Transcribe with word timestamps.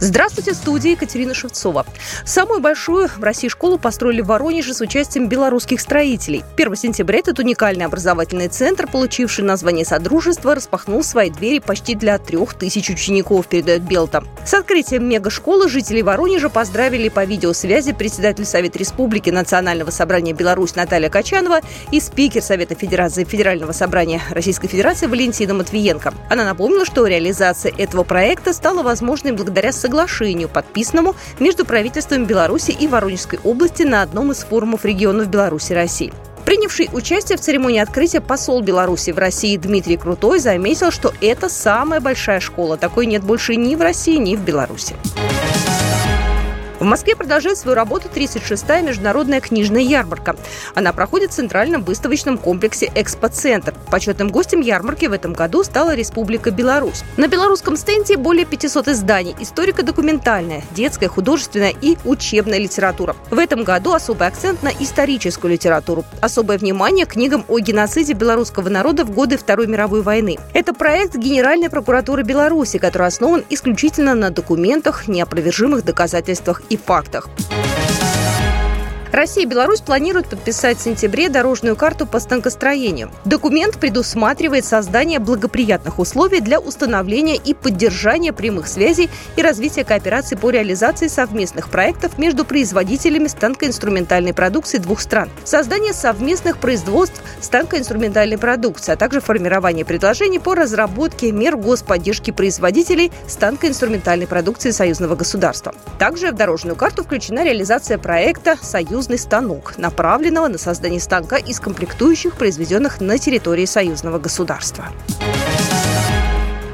Здравствуйте, 0.00 0.54
студия 0.54 0.92
Екатерина 0.92 1.34
Шевцова. 1.34 1.84
Самую 2.24 2.60
большую 2.60 3.08
в 3.08 3.22
России 3.22 3.48
школу 3.48 3.78
построили 3.78 4.20
в 4.20 4.26
Воронеже 4.26 4.72
с 4.72 4.80
участием 4.80 5.28
белорусских 5.28 5.80
строителей. 5.80 6.44
1 6.56 6.76
сентября 6.76 7.18
этот 7.18 7.40
уникальный 7.40 7.84
образовательный 7.84 8.46
центр, 8.46 8.86
получивший 8.86 9.42
название 9.44 9.84
Содружества, 9.84 10.54
распахнул 10.54 11.02
свои 11.02 11.30
двери 11.30 11.58
почти 11.58 11.96
для 11.96 12.18
трех 12.18 12.54
тысяч 12.54 12.90
учеников, 12.90 13.48
передает 13.48 13.82
Белта. 13.82 14.22
С 14.46 14.54
открытием 14.54 15.08
мегашколы 15.08 15.68
жителей 15.68 16.02
Воронежа 16.02 16.48
поздравили 16.48 17.08
по 17.08 17.24
видеосвязи 17.24 17.92
председатель 17.92 18.44
Совета 18.44 18.78
Республики 18.78 19.30
Национального 19.30 19.90
собрания 19.90 20.32
Беларусь 20.32 20.76
Наталья 20.76 21.10
Качанова 21.10 21.58
и 21.90 21.98
спикер 21.98 22.42
Совета 22.42 22.76
Федерации 22.76 23.24
Федерального 23.24 23.72
собрания 23.72 24.22
Российской 24.30 24.68
Федерации 24.68 25.06
Валентина 25.06 25.54
Матвиенко. 25.54 26.14
Она 26.30 26.44
напомнила, 26.44 26.84
что 26.84 27.04
реализация 27.04 27.72
этого 27.76 28.04
проекта 28.04 28.52
стала 28.52 28.84
возможной 28.84 29.32
благодаря 29.32 29.72
соглашению, 29.88 30.48
подписанному 30.48 31.14
между 31.40 31.64
правительством 31.64 32.26
Беларуси 32.26 32.76
и 32.78 32.86
Воронежской 32.86 33.40
области 33.42 33.84
на 33.84 34.02
одном 34.02 34.32
из 34.32 34.44
форумов 34.44 34.84
регионов 34.84 35.28
Беларуси 35.28 35.72
России. 35.72 36.12
Принявший 36.44 36.88
участие 36.92 37.36
в 37.36 37.40
церемонии 37.40 37.80
открытия 37.80 38.20
посол 38.20 38.62
Беларуси 38.62 39.10
в 39.10 39.18
России 39.18 39.56
Дмитрий 39.56 39.96
Крутой 39.96 40.38
заметил, 40.38 40.90
что 40.90 41.12
это 41.20 41.48
самая 41.48 42.00
большая 42.00 42.40
школа. 42.40 42.76
Такой 42.76 43.06
нет 43.06 43.22
больше 43.22 43.56
ни 43.56 43.74
в 43.74 43.82
России, 43.82 44.16
ни 44.16 44.36
в 44.36 44.40
Беларуси. 44.40 44.94
Москве 46.88 47.14
продолжает 47.14 47.58
свою 47.58 47.74
работу 47.74 48.08
36-я 48.08 48.80
международная 48.80 49.42
книжная 49.42 49.82
ярмарка. 49.82 50.36
Она 50.74 50.94
проходит 50.94 51.32
в 51.32 51.34
центральном 51.34 51.82
выставочном 51.82 52.38
комплексе 52.38 52.90
«Экспоцентр». 52.94 53.74
Почетным 53.90 54.30
гостем 54.30 54.60
ярмарки 54.60 55.04
в 55.04 55.12
этом 55.12 55.34
году 55.34 55.62
стала 55.64 55.94
Республика 55.94 56.50
Беларусь. 56.50 57.02
На 57.18 57.28
белорусском 57.28 57.76
стенде 57.76 58.16
более 58.16 58.46
500 58.46 58.88
изданий– 58.88 59.36
историко-документальная, 59.38 60.62
детская, 60.70 61.08
художественная 61.08 61.74
и 61.78 61.98
учебная 62.06 62.58
литература. 62.58 63.14
В 63.30 63.38
этом 63.38 63.64
году 63.64 63.92
особый 63.92 64.26
акцент 64.26 64.62
на 64.62 64.70
историческую 64.70 65.52
литературу. 65.52 66.06
Особое 66.22 66.56
внимание 66.56 67.04
книгам 67.04 67.44
о 67.48 67.58
геноциде 67.58 68.14
белорусского 68.14 68.70
народа 68.70 69.04
в 69.04 69.10
годы 69.10 69.36
Второй 69.36 69.66
мировой 69.66 70.00
войны. 70.00 70.38
Это 70.54 70.72
проект 70.72 71.16
Генеральной 71.16 71.68
прокуратуры 71.68 72.22
Беларуси, 72.22 72.78
который 72.78 73.08
основан 73.08 73.44
исключительно 73.50 74.14
на 74.14 74.30
документах, 74.30 75.06
неопровержимых 75.06 75.84
доказательствах 75.84 76.62
и 76.70 76.77
фактах. 76.78 77.28
Россия 79.12 79.44
и 79.44 79.46
Беларусь 79.46 79.80
планируют 79.80 80.28
подписать 80.28 80.78
в 80.78 80.82
сентябре 80.82 81.28
дорожную 81.30 81.76
карту 81.76 82.06
по 82.06 82.20
станкостроению. 82.20 83.10
Документ 83.24 83.78
предусматривает 83.78 84.64
создание 84.64 85.18
благоприятных 85.18 85.98
условий 85.98 86.40
для 86.40 86.60
установления 86.60 87.36
и 87.36 87.54
поддержания 87.54 88.32
прямых 88.32 88.68
связей 88.68 89.08
и 89.36 89.42
развития 89.42 89.84
кооперации 89.84 90.36
по 90.36 90.50
реализации 90.50 91.08
совместных 91.08 91.70
проектов 91.70 92.18
между 92.18 92.44
производителями 92.44 93.28
станкоинструментальной 93.28 94.34
продукции 94.34 94.78
двух 94.78 95.00
стран, 95.00 95.30
создание 95.44 95.94
совместных 95.94 96.58
производств 96.58 97.22
станкоинструментальной 97.40 98.36
продукции, 98.38 98.92
а 98.92 98.96
также 98.96 99.20
формирование 99.20 99.84
предложений 99.84 100.40
по 100.40 100.54
разработке 100.54 101.32
мер 101.32 101.56
господдержки 101.56 102.30
производителей 102.30 103.10
станкоинструментальной 103.26 104.26
продукции 104.26 104.70
союзного 104.70 105.16
государства. 105.16 105.74
Также 105.98 106.30
в 106.30 106.34
дорожную 106.34 106.76
карту 106.76 107.04
включена 107.04 107.42
реализация 107.44 107.96
проекта 107.96 108.56
«Союз 108.60 108.97
союзный 108.98 109.18
станок, 109.18 109.78
направленного 109.78 110.48
на 110.48 110.58
создание 110.58 110.98
станка 110.98 111.36
из 111.36 111.60
комплектующих, 111.60 112.34
произведенных 112.34 113.00
на 113.00 113.16
территории 113.16 113.64
союзного 113.64 114.18
государства. 114.18 114.86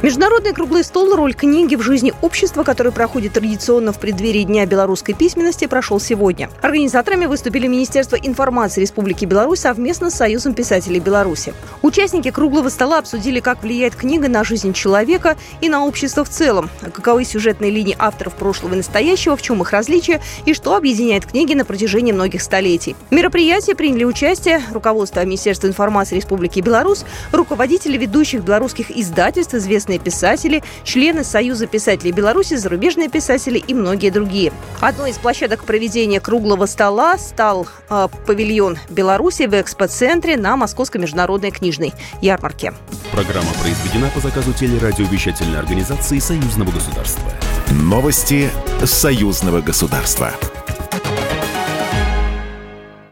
Международный 0.05 0.53
круглый 0.53 0.85
стол 0.85 1.17
«Роль 1.17 1.33
книги 1.33 1.77
в 1.77 1.81
жизни 1.81 2.13
общества», 2.21 2.63
который 2.63 2.93
проходит 2.93 3.33
традиционно 3.33 3.91
в 3.91 3.99
преддверии 3.99 4.43
Дня 4.43 4.67
белорусской 4.67 5.15
письменности, 5.15 5.67
прошел 5.67 5.99
сегодня. 5.99 6.51
Организаторами 6.61 7.25
выступили 7.25 7.67
Министерство 7.67 8.17
информации 8.17 8.83
Республики 8.83 9.25
Беларусь 9.25 9.61
совместно 9.61 10.11
с 10.11 10.15
Союзом 10.17 10.53
писателей 10.53 11.01
Беларуси. 11.01 11.55
Участники 11.81 12.31
круглого 12.31 12.69
стола 12.69 12.99
обсудили, 12.99 13.41
как 13.41 13.63
влияет 13.63 13.97
книга 13.97 14.29
на 14.29 14.45
жизнь 14.45 14.75
человека 14.75 15.39
и 15.63 15.71
на 15.71 15.87
общество 15.87 16.23
в 16.23 16.29
целом, 16.29 16.69
каковы 16.93 17.25
сюжетные 17.25 17.71
линии 17.71 17.97
авторов 17.99 18.35
прошлого 18.35 18.75
и 18.75 18.77
настоящего, 18.77 19.39
в 19.39 19.41
чем 19.41 19.63
их 19.63 19.71
различия 19.71 20.21
и 20.45 20.53
что 20.53 20.77
объединяет 20.77 21.25
книги 21.25 21.55
на 21.55 21.65
протяжении 21.65 22.13
многих 22.13 22.43
столетий. 22.43 22.95
В 23.09 23.15
мероприятии 23.15 23.73
приняли 23.73 24.05
участие 24.05 24.61
руководство 24.71 25.25
Министерства 25.25 25.67
информации 25.67 26.17
Республики 26.17 26.61
Беларусь, 26.61 27.07
руководители 27.33 27.97
ведущих 27.97 28.43
белорусских 28.43 28.91
издательств, 28.91 29.55
известные 29.55 29.94
известные 29.95 29.99
писатели, 29.99 30.63
члены 30.85 31.25
Союза 31.25 31.67
писателей 31.67 32.13
Беларуси, 32.13 32.57
зарубежные 32.57 33.09
писатели 33.09 33.59
и 33.59 33.75
многие 33.75 34.11
другие. 34.11 34.53
Одной 34.81 35.11
из 35.11 35.19
площадок 35.19 35.65
проведения 35.65 36.21
круглого 36.21 36.67
стола 36.67 37.19
стал 37.19 37.67
э, 37.89 38.09
павильон 38.27 38.79
Беларуси 38.89 39.45
в 39.47 39.61
экспоцентре 39.61 40.37
на 40.37 40.57
Московской 40.57 41.01
международной 41.01 41.51
книжной 41.51 41.93
ярмарке. 42.21 42.73
Программа 43.13 43.53
произведена 43.63 44.11
по 44.15 44.21
заказу 44.21 44.53
телерадиовещательной 44.53 45.59
организации 45.59 46.19
Союзного 46.19 46.71
государства. 46.71 47.31
Новости 47.71 48.51
Союзного 48.85 49.61
государства. 49.61 50.33